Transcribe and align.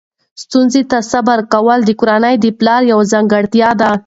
ستونزو 0.41 0.81
ته 0.91 0.97
صبر 1.11 1.39
کول 1.53 1.79
د 1.85 1.91
کورنۍ 1.99 2.35
د 2.39 2.45
پلار 2.59 2.81
یوه 2.91 3.05
ځانګړتیا 3.13 3.69
ده. 3.81 3.91